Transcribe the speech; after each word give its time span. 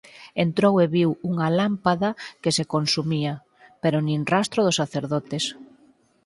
Entrou 0.45 0.73
e 0.83 0.85
viu 0.95 1.09
unha 1.29 1.47
lámpada 1.59 2.09
que 2.41 2.51
se 2.57 2.67
consumía..., 2.73 3.33
pero 3.81 3.97
nin 4.07 4.19
rastro 4.33 4.59
dos 4.65 4.79
sacerdotes. 4.81 5.43